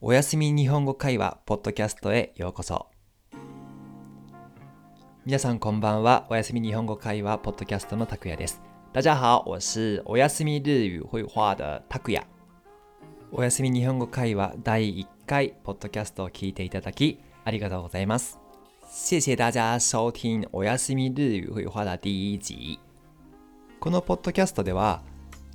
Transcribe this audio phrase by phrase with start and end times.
[0.00, 2.86] おやすみ日本語会話ポッドキャストへようこそ。
[5.26, 6.28] 皆さんこんばんは。
[6.30, 8.62] おやすみ日本語会話ポッドキャストの拓也です。
[8.92, 12.24] 大家好，我是おやすみ日语绘画的拓也。
[13.32, 18.38] おやすみ日本語会話第1回ポッドキャストを聞いていただきありがとうございます。
[18.88, 22.78] 谢谢大家收听おやすみ日语绘画的第一集。
[23.80, 25.02] このポッドキャストでは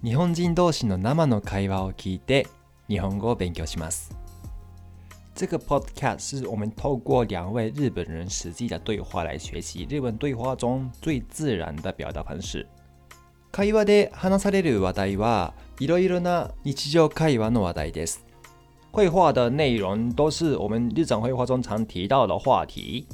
[0.03, 2.45] 日本人同士の生の会話を聞いて
[2.89, 4.13] 日本語を勉強します。
[5.43, 12.65] 这个 podcast 是我们透过两位日本人实际的对话来学习日本对话中最自然的表达方式。
[13.51, 18.25] 会話で話される話題はいろいろな日常会話の話題です。
[18.93, 23.05] 绘画的内容都是我们日常会话中常提到的话题。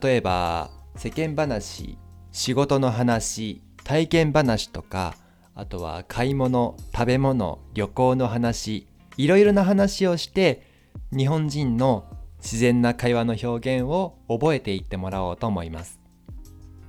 [0.00, 1.98] 例えば世間話、
[2.32, 5.12] 仕事の話、体験話とか
[5.54, 8.86] あとは買い物、食べ物、旅行の話、
[9.18, 10.72] いろいろな話をして
[11.16, 12.04] 日本人の
[12.40, 15.98] 自然な会話の表現を覚えていってもらおうと思います。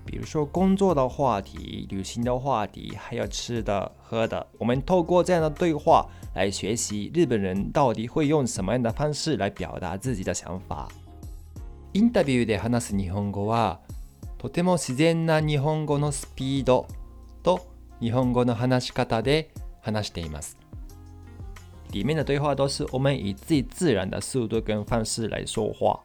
[0.05, 10.87] 比如说工作的话题、旅行的话题，还有吃的、喝的，我们透过这样的对话来学习日本人到底会用什么样的方式来表达自己的想法。
[11.93, 13.79] インタビューで話す日本語は
[14.37, 16.87] とても自然な日本語のスピード
[17.41, 17.65] と
[17.99, 19.49] 日本語の話し方で
[19.81, 20.57] 話しています。
[21.92, 26.00] 里面的对话都是我们以自己自然的速度跟方式来说话。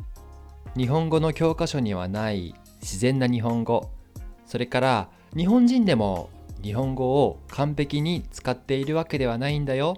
[0.76, 3.90] 日本語の教科書にはない自然な日本語、
[4.46, 6.30] それから日本人でも
[6.62, 9.98] 日本語を完璧に使っているわけではないんだよ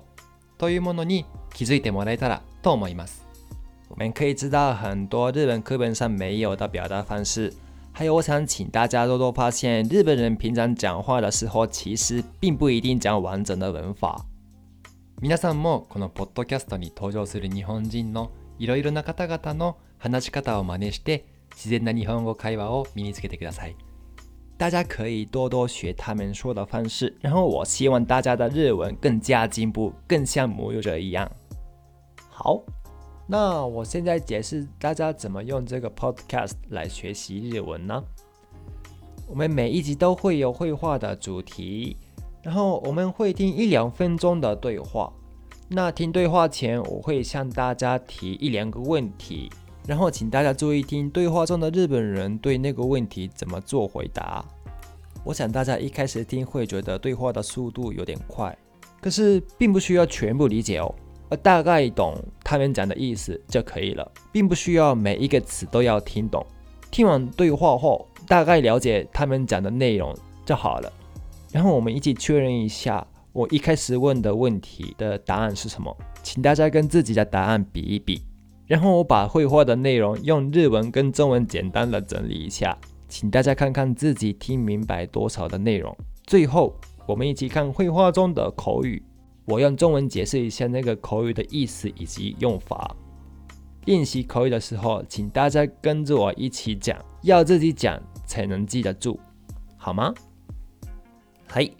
[0.57, 3.25] というものに気づいてもらえたらと思います。
[3.89, 7.53] 我们可以知道很多日本课本上没有的表达方式。
[7.93, 14.23] 还有，我想请大家多多发现，日本人平常讲话的时候，其实并不一定讲完整的文法。
[15.22, 23.76] 皆さんもこのポッドキャストに登場する日本人のいろいろな方々の話し方を真似して自然な日本語会話を身につけてください。
[24.58, 31.30] 大家可以多多学他们说的方式，然后我希望大家的日文更加进步，更像母语者一样。
[32.28, 32.60] 好。
[33.28, 38.02] 那我现在解释大家怎么用这个 podcast 来学习日文呢？
[39.28, 41.96] 我们每一集都会有绘画的主题，
[42.42, 45.12] 然后我们会听一两分钟的对话。
[45.68, 49.48] 那听对话前，我会向大家提一两个问题，
[49.86, 54.44] 然后请大家注意听对话中的日本人对那个问题怎么做回答。
[55.24, 58.54] 我想大家一开始听会觉得对话的速度有点快，
[59.00, 60.94] 可是并不需要全部理解哦。
[61.42, 62.14] 大概懂
[62.44, 66.44] 他们讲的意思就可以了，并不需要每一个词都要听懂。
[66.90, 70.14] 听完对话后，大概了解他们讲的内容
[70.44, 70.92] 就好了。
[71.52, 78.22] 然后我们一起确认一下，我一开始问的问题的答案是什么，请大家跟自己的答案比一比。
[78.66, 82.76] 然后我把绘画的内容用日文跟中文简单的整理一下，
[83.06, 85.94] 请大家看看自己听明白多少的内容。
[86.26, 86.74] 最后，
[87.06, 89.02] 我们一起看绘画中的口语。
[89.44, 92.96] 我用中文解释一下那个口语的意思以及用法。
[93.84, 99.18] 练习口语的时候，请大家跟着我一起讲，要自己讲才能记得住，
[99.76, 100.14] 好吗？
[101.52, 101.76] はい。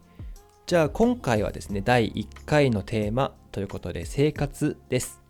[0.66, 5.22] じゃあ今回はですね、第1回のテーマということで生活です。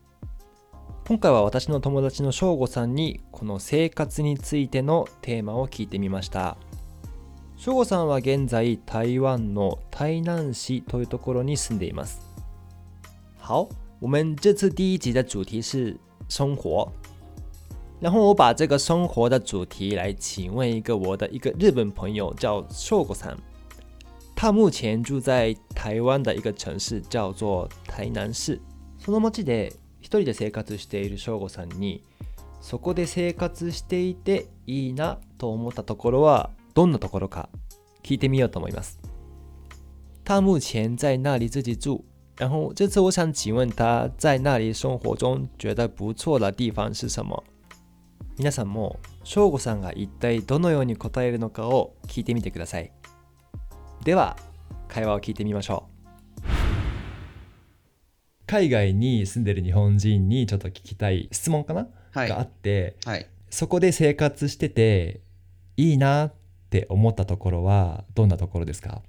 [1.06, 6.56] 今回は私の友達の翔吾さんにこの生活についてのテーマを聞いてみました。
[7.56, 12.20] 翔吾さんは現在台湾の台南市というところに住んでいます。
[13.38, 13.68] 好，
[14.00, 15.96] 我们这次第一集的主题是
[16.28, 16.90] 生活，
[18.00, 23.36] 然后我把这个生活的主题来请问一个我的一个日本朋友叫寿果さん，
[24.42, 28.60] 他目前住在台湾的一个城市叫做台南市。
[28.98, 32.02] その町で一人で生活している翔吾さんに、
[32.60, 37.50] そこで生活していていいなと思ったところはどんなところか
[38.02, 38.98] 聞いてみようと思います。
[40.24, 42.02] 他目前在那里自己住，
[42.36, 47.40] 然后这次我想请问他在那里生活中觉得不错的地方是什么？
[48.36, 52.90] 皆さんも翔吾さんが一体どのように答えるのかを聞いてみてください。
[54.04, 54.36] では
[54.88, 55.86] 会話を聞いてみましょ
[56.40, 56.42] う。
[58.46, 65.20] 海外に住んでる日本人にちょっと聞きたい質問かな、はい、があって、はい、そこで生活してて
[65.76, 66.32] いいなっ
[66.68, 69.02] て思ったところはどんなところですか？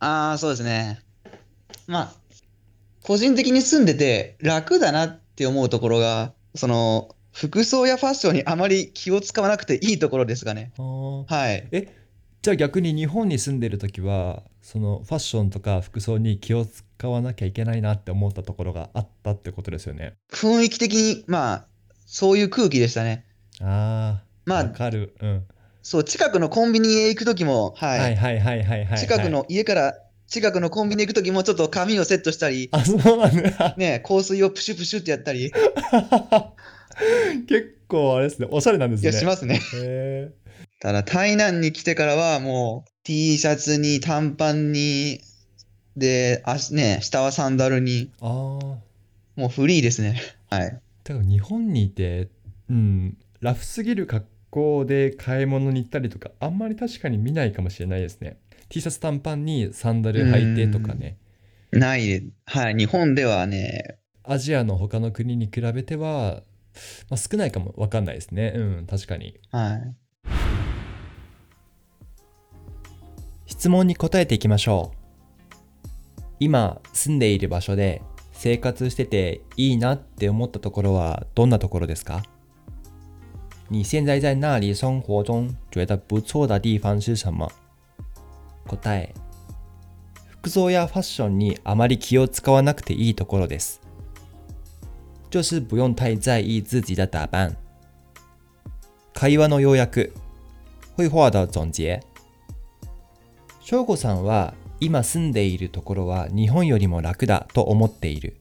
[0.00, 0.98] ああ、そうですね。
[1.86, 2.12] まあ、
[3.04, 10.72] 個人的に住んでて楽だなって思うところが、その、服装やファッションにあまり気を使わなくていいところですかね。
[10.76, 11.68] はい。
[11.70, 12.07] え、
[12.48, 20.14] じじゃあ逆に日本に住んでる時はそのファッションとか服装に気を使わなきゃいけないなって思ったところがあったってことですよね。
[20.32, 21.66] 雰囲気的に、まあ、
[22.06, 23.26] そういう空気でしたね。
[23.60, 25.14] ああ、わまあ、かる。
[25.20, 25.44] うん。
[25.82, 28.00] そう、近くのコンビニへ行くときも、はい。
[28.00, 28.98] はいはいはいはいはい。
[28.98, 29.92] 近くの、家から
[30.26, 33.74] 近くのコンビニ行くときもちょっと髪をセットしたり、あ、そうなんだ。
[33.76, 35.52] ね、香水をプシュプシュってやったり、
[37.46, 39.10] 結構あれですね、おしゃれなんですね。
[39.10, 39.60] いや、しますね。
[39.74, 40.32] へ
[40.80, 45.20] ただ、台南に来てからはもう T シャツに短パンに、
[45.96, 48.78] で、足ね、下はサンダルに、ーああ。
[49.40, 50.20] もうフリーですね。
[50.50, 50.80] はい。
[51.04, 52.28] だから日本にいて、
[52.70, 58.38] うん、ラフすぎる格好で買い物に行ったりとか、あんまり確かに見ないかもしれないですね。
[58.68, 61.18] T シャツ短パンにサンダル履いてとかね。
[61.72, 62.74] ないで、はい。
[62.74, 66.42] 日本ではね、アジアの他の国に比べては、
[67.10, 68.52] まあ、少ないかもわかんないですね。
[68.54, 69.38] うん、確かに。
[69.50, 69.94] はい。
[73.58, 74.96] 質問に答えていきましょう。
[76.38, 82.22] 今住んでいる場所で生活してていいなって思ったところはどんなところですか？
[83.68, 87.50] 你现在在那里生活中觉得不错的地方是什么
[88.64, 89.12] 答え
[90.40, 93.80] 服装やファッションにあまり気を使わなくていいところです。
[95.30, 97.56] 就是不用太在意自己的打扮。
[99.12, 100.12] 会話の要約。
[100.96, 102.02] 绘画的总結。
[103.70, 108.38] 翔子さんは今住んでいるところは日本よりも楽だと思っている。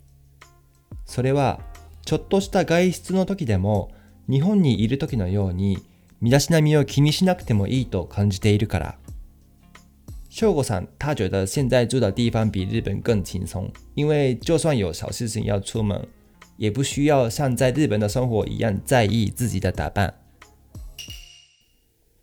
[1.06, 1.60] それは
[2.06, 3.92] ちょっとした外出の時でも
[4.30, 5.80] 日本にいる時のように
[6.22, 8.98] 身だしなみを気にしなくてもいいと感じているから。
[10.30, 16.08] 翔子さん他觉得现在住的地方比日本更轻松，因为就算有小事情要出门，
[16.56, 20.14] 也不需要像在日本的生活一样在意自己的打扮。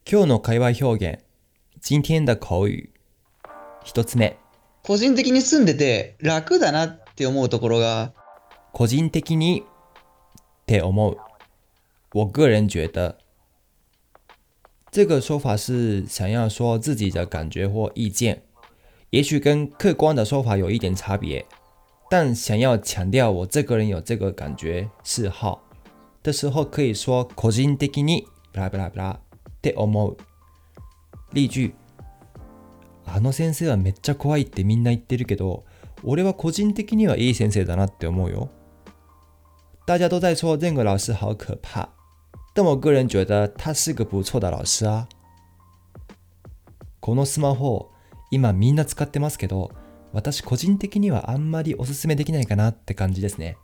[0.06, 1.18] 今日の会話表現、
[1.82, 2.93] 今天的口语。
[3.84, 4.36] 1つ目。
[4.82, 8.12] 個人的に住んでて楽だなって思うところが
[8.72, 9.64] 個人的にっ
[10.66, 11.16] て思う。
[12.12, 13.18] 我个人觉得
[14.90, 18.42] 这个说法是想要说自己的感觉或意见。
[19.10, 21.46] 也许跟客观的说法有一点差别
[22.10, 25.62] 但想要强调我这个人有这个感觉嗜好。
[26.22, 29.18] 的时候可以说個人的にブラブラブラっ
[29.62, 30.16] て思う。
[31.32, 31.74] 例句。
[33.14, 35.64] あの先生はめっちゃ怖いってみんな言ってるけど、
[36.02, 38.48] 俺は個人的にはいい先生だなって思うよ。
[39.86, 41.86] 大家都在说这个老师好可怕，
[42.54, 45.08] 但我个人觉得他是个不错的老师啊。
[46.98, 47.92] このスマホ、
[48.32, 49.70] 今みんな使ってますけど、
[50.12, 53.56] 私個人的にはあんまりおすすめできないかなって感じですね。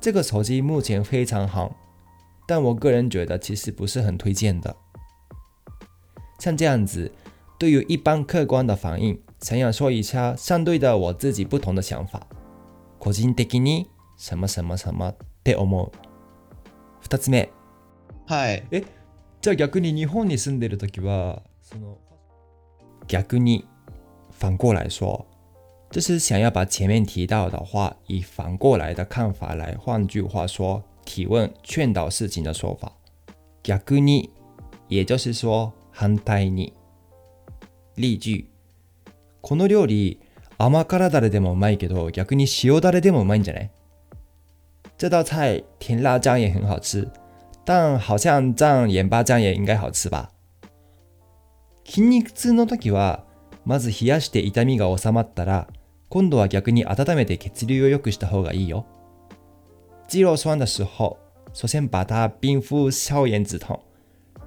[0.00, 1.72] 这个手机目前非常好，
[2.46, 4.74] 但我个人觉得其实不是很推荐的。
[6.38, 7.12] 像这样子，
[7.59, 12.27] 对于一般客观的反应，想要说一下相对的我自己不同的想法。
[12.99, 13.85] 個人的に
[14.17, 15.91] 什么什么什么って思う。
[17.01, 17.49] 二つ目。
[18.27, 18.63] はい。
[18.71, 18.83] え、
[19.41, 21.97] じゃあ逆に日本に住んでる時は、その
[23.07, 23.65] 逆に
[24.39, 25.25] 反过来说，
[25.91, 32.91] 就是想要把前面提到的话以反过来的看法来，换句话说，提问劝导事情的说法。
[33.63, 34.29] 逆に，
[34.87, 36.73] 也就是说反対に。
[38.00, 38.46] 例句。
[39.42, 40.20] この料理
[40.58, 43.70] 甘辛だれでもうまいけど逆に塩だれでもうまいんじゃない？
[44.98, 47.08] 这道菜甜辣酱也很好吃，
[47.64, 50.30] 但好像蘸盐巴酱也应该好吃吧？
[51.84, 53.24] 筋肉痛の時は、
[53.64, 55.68] まず冷やして痛みが収まったら、
[56.10, 58.84] 今度は逆に温めて血流を良くした方がいいよ。
[60.06, 61.16] 肌肉酸的时候，
[61.54, 63.80] 首先把它冰敷消炎止痛，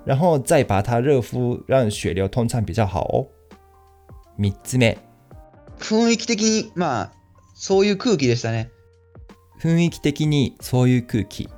[0.05, 3.27] 然后再把它热敷，让血流通畅比较好哦。
[4.42, 4.98] 三つ目。
[5.78, 7.10] 雰囲気的に、まあ、
[7.54, 8.70] そういう空気でしたね。
[9.60, 11.48] 雰囲気的にそういう空気，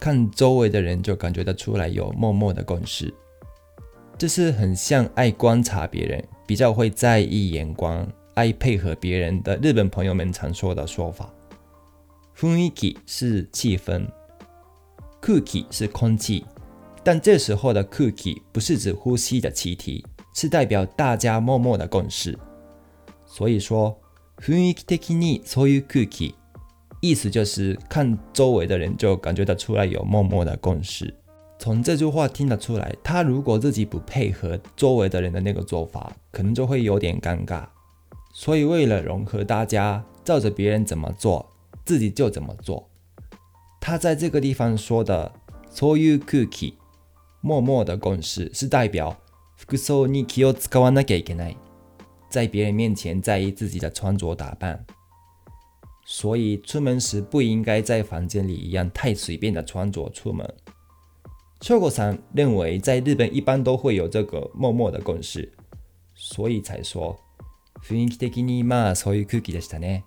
[0.00, 3.12] 看周围的人就感觉得出来有默默的共识。
[4.16, 11.32] 这是很像爱观察别人，比较会在意眼光，爱配合别人的日本朋友们常说的说法。
[12.36, 14.06] 雰囲気是气氛，
[15.20, 16.44] 空気是空气，
[17.02, 22.38] 但这时候的空気不是指呼吸的气体， 是代表大家默默的共识。
[23.26, 23.96] 所以说，
[24.38, 26.34] 雰囲気的にそういう空気。
[27.00, 31.14] 意思就是看周围的人就感觉得出来有默默的共识。
[31.58, 37.64] 从这句话听得出来，他如果自己不配合周围的人的那个做法，可能就会有点尴尬。
[38.32, 41.48] 所以为了融合大家，照着别人怎么做，
[41.84, 42.88] 自己就怎么做。
[43.80, 45.30] 他在这个地方说的“
[45.70, 46.74] そういう空気”，
[47.42, 49.16] 默默的共识，是代表
[49.68, 51.56] 服装に気を使わなきゃいけない。
[52.30, 54.84] 在别人面前在意自己的穿着打扮，
[56.04, 60.52] 所以出门时不应该在房间里一样太随便的穿着出门。
[61.60, 65.50] 秋果さん认为在日本一般都会有这个默默的共识，
[66.14, 67.16] 所以才说
[67.82, 70.02] 雰囲気的にまあそういう空気でしたね。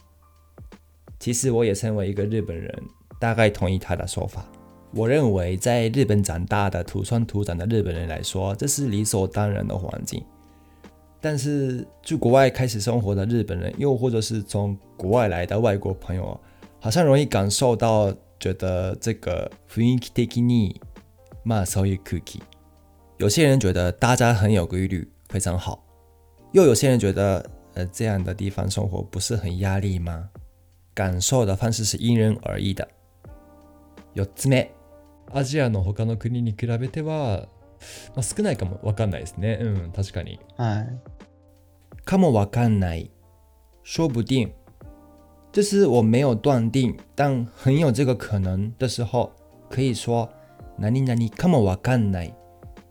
[1.20, 2.84] 其实我也身为一个日本人，
[3.20, 4.46] 大概同意他的说法。
[4.94, 10.24] 我认为在日本长大的土生土长的日本人来说，这是理所当然的环境。
[11.20, 16.40] 但是去国外开始生活的日本人，又或者是从国外来的外国朋友，
[16.80, 20.76] 好像容易感受到，觉得这个雰囲気的に
[21.44, 22.42] まあそういう空気。
[23.18, 25.80] 有些人觉得大家很有规律，非常好；
[26.54, 30.30] 又有些人觉得，呃，这样的地方生活不是很压力吗？
[30.94, 32.88] 感受的方式是因人而异的。
[34.16, 34.64] 四つ目。
[35.33, 37.49] アジアの他の国に比べては、
[38.15, 39.59] まあ、少ないかもわかんないですね。
[39.61, 40.39] うん、確かに。
[40.57, 40.99] はい。
[42.05, 43.11] かもわかんない。
[43.83, 44.53] 说不定。
[45.53, 49.31] 就是我没有断定，但很有这个可能的时候，
[49.69, 50.29] 可以说
[50.79, 52.35] 何々かもわかんない。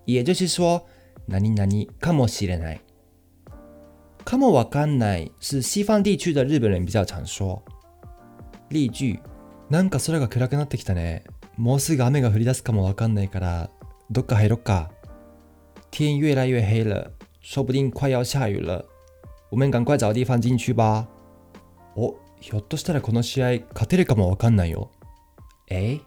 [0.05, 0.85] 也就是说
[1.27, 1.67] 何々
[1.99, 2.81] かもしれない。
[4.23, 7.63] かもわかんない是西方地区的日本人比较常说。
[8.69, 9.19] 例句：
[9.69, 11.23] なんか空が暗くなってきたね。
[11.57, 13.69] もうすぐ雨が降り出すかもわかんないから、
[14.09, 14.91] どっか入ろっか。
[15.91, 18.85] 天越来越黑了，说不定快要下雨了。
[19.49, 21.07] 我们赶快找地方进去吧。
[21.95, 24.89] お、ひょっとしたらこの試合勝てるかもわかんないよ。
[25.69, 25.99] え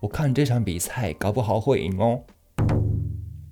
[0.00, 2.24] 我看这场比赛搞不好会赢哦。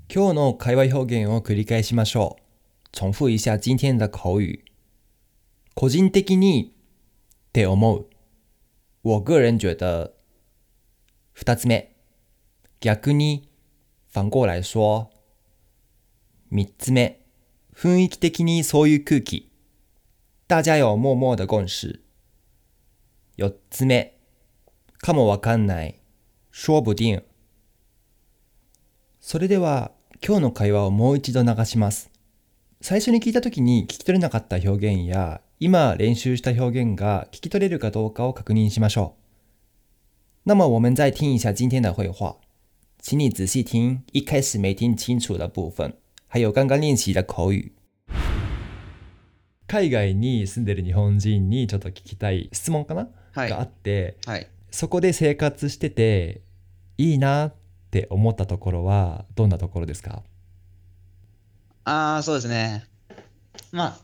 [0.09, 2.43] 今日の会話表現を繰り返しましょう。
[2.93, 4.65] 重复一下今天的口语。
[5.75, 6.73] 個人的に
[7.51, 8.07] って思う。
[9.03, 10.20] 我个人觉得。
[11.33, 11.97] 二つ目、
[12.81, 13.49] 逆に、
[14.13, 15.11] 反过来说。
[16.51, 17.21] 三つ目、
[17.75, 19.53] 雰囲気的にそういう空気。
[20.49, 22.01] 大家有默默的共識。
[23.37, 24.19] 四つ目、
[24.99, 26.01] かもわかんない。
[26.51, 27.25] 说不定。
[29.21, 29.93] それでは、
[30.27, 32.11] 今日の会話をもう一度流します。
[32.83, 39.20] 最初に聞いた時に聞き取れなかった表現や、今練習した表現が聞き取れるかどうかを確認しましょう。
[40.45, 42.37] 那么我们再听一下今天的绘画，
[42.99, 45.93] 请你仔细听一开始没听清楚的部分，
[46.27, 47.75] 还有刚刚练习的口语。
[49.67, 56.41] 海外に住んでる日本人にちょっと聞きたい質問かな、はい、があって、はい、そこで生活してて
[56.97, 57.55] いいなっ
[57.91, 60.23] て思ったところはどんなところですか？
[61.85, 62.87] ああそうですね。
[63.73, 63.99] まあ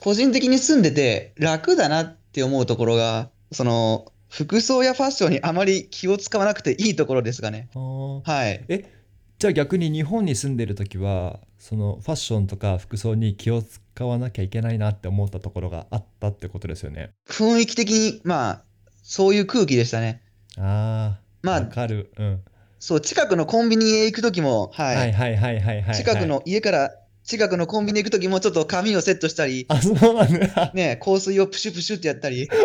[0.00, 7.68] 個人的に住んでて楽だなって思うところがその服装やファッションにあまり気を使わなくていいところですがね。
[7.74, 8.64] はい。
[8.66, 8.90] え、
[9.38, 17.10] じゃあ逆に日本に住んでる時は、そのファッションとか服装に気を使わなきゃいけないなって思ったところがあったってことですよね。
[17.28, 18.62] 雰囲気的に、まあ、
[19.02, 20.22] そういう空気でしたね。
[20.56, 22.10] ああ、まあ、わかる。
[22.16, 22.40] うん。
[22.80, 24.96] そう、近くのコンビニへ行く時も、はい。
[24.96, 26.90] はいはいはいはい、はい、近くの、家から
[27.24, 30.72] 近くのコンビニ行く時もちょっっと髪をセットしたり、あ、そうなんだ。
[30.72, 32.48] ね、香水をプシュプシュってやったり。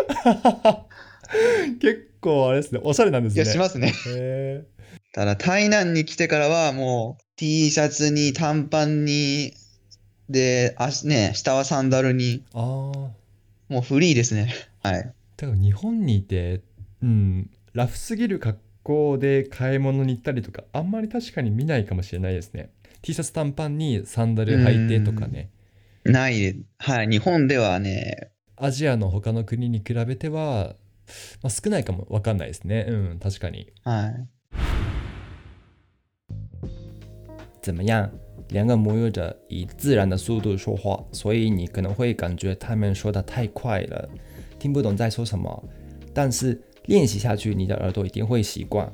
[1.80, 3.42] 結構あれですね、おしゃれなんですね。
[3.42, 3.92] いや、しますね。
[5.12, 9.54] ただ、台南に来てからはもう T シャツに短パンに、
[10.28, 12.44] で、足ね、下はサンダルに。
[12.52, 13.18] ああ。
[13.68, 14.54] もうフリーですね。
[14.82, 15.12] はい。
[15.36, 16.62] だから日本にいて、
[17.02, 22.70] うん、ラフすぎる格好で買い物に行ったりとか、あんまり確かに見ないかもしれないですね。
[23.02, 25.50] T シャツ短パンにサンダル履いてとかね。
[26.04, 26.64] ない。
[26.78, 27.08] はい。
[27.08, 28.30] 日本ではね。
[28.56, 30.74] アジアの他の国に比べては、
[31.41, 32.85] まあ、少ないかもわかんないですね。
[32.87, 33.67] うん、確かに。
[33.83, 34.27] はい。
[37.61, 38.09] 怎么样？
[38.49, 44.09] 两个母语者以自然的速度说话，所以你可能会感觉他们说的太快了，
[44.59, 45.63] 听不懂在说什么。
[46.13, 48.91] 但是练习下去，你的耳朵一定会习惯。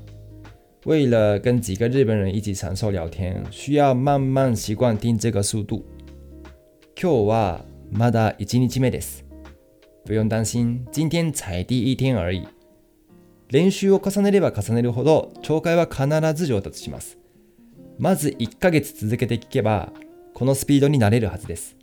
[0.86, 5.84] 为了跟几个日本人一起享受聊天，需要慢慢习惯听这个速度。
[6.96, 7.62] 今日は
[7.92, 9.24] まだ一日目です。
[10.05, 12.43] 不用担心，今天才第一天而已。
[13.49, 17.17] 練習を重ねれば重ねるほど、聴解は必ず上達します。
[17.99, 19.93] まず1ヶ月続けて聞けば、
[20.35, 21.77] このスピードになれるはずです。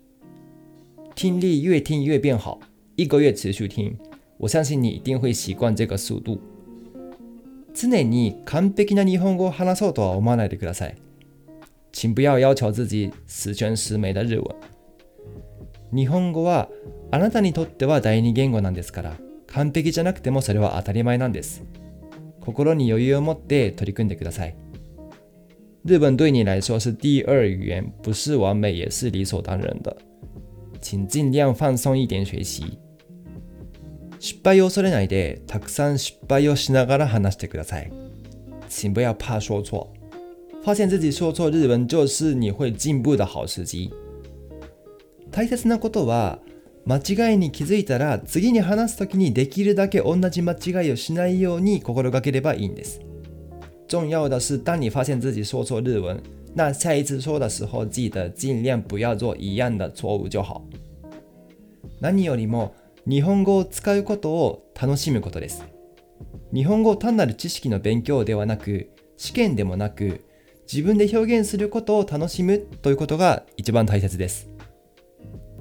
[1.15, 2.59] 听力越听越变好，
[2.95, 3.95] 一个月持续听，
[4.37, 6.37] 我相信你一定会习惯这个速度。
[7.73, 10.95] 常に完璧な日本語を話そうとは思わないでください。
[11.91, 14.45] 请不要要求自己十全十美的日文。
[15.93, 16.69] 日本語は
[17.11, 19.17] あなたにとっては第二言語なんですから、
[19.47, 21.63] 完璧じゃなくてもそれは当たり前なんです。
[22.39, 24.55] 心に余裕を持って取り組んでください。
[25.83, 29.95] 日本对你来说是第二语言，不是完美，也是理所当然的。
[30.79, 32.77] 请尽量放松一点学习。
[34.19, 37.91] 失敗を恐れないで、たくさん失敗をしながら話してください。
[38.69, 39.87] 请不要怕说错。
[40.63, 43.91] 发现自己说错日文就是你会进步的好时机。
[45.31, 46.39] 大切なことは、
[46.85, 52.99] 間違いに気づいたら次に話すときにできるだけ同じ間違いをしないように心がければいいんです。
[53.87, 56.21] 重要的是，当你发现自己说错日文，
[56.55, 60.63] 那下一次说的时候，记得尽量不要做一样的错误就好。
[61.99, 62.73] 何よりも
[63.07, 65.63] 日本語を使うことを楽しむことです。
[66.53, 70.21] 日本語単なる知識の勉強ではなく、試験でもなく、
[70.71, 74.49] 自分で表現することを楽しむということが一番大切です。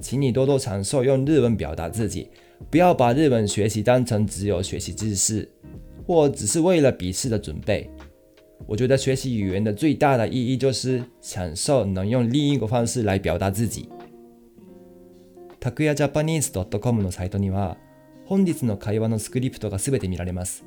[0.01, 2.27] 请你多多享受用日文表达自己，
[2.69, 5.47] 不要把日文学习当成只有学习知识，
[6.05, 7.89] 或只是为了笔试的准备。
[8.67, 13.87] 我觉得学习语言的最大的意义就是享受能用另一个方式来表达自己。
[15.59, 17.77] タクヤジャパニーズ .com のサイトには
[18.25, 20.63] 本日の会話のスクリプトがすべて見られます。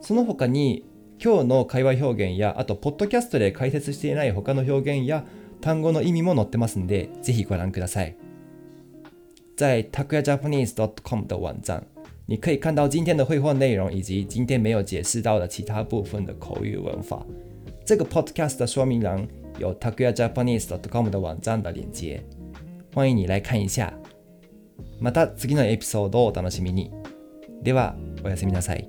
[0.00, 0.84] その他に
[1.22, 5.24] 今日の会話表現やあとポッドキャストで解説していない他の表現や
[5.60, 8.16] 単語の意味も載ってますんでぜひご覧ください。
[9.55, 11.83] 在 takuyajapanese.com 的网站
[12.25, 17.25] 你可以看到今天的会话内容，以及今天没有解释到的其他部分的口语文法。
[17.85, 19.27] 这个 podcast 的说明栏
[19.59, 22.23] 有 takuyajapanese.com 的网站的链接，
[22.93, 23.93] 欢迎你来看一下。
[24.99, 26.91] また次のエピソードをお楽しみに。
[27.63, 28.87] では、おやすみなさい。